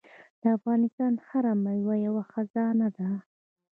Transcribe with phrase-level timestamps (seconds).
[0.41, 3.09] د افغانستان هره میوه یوه خزانه ده.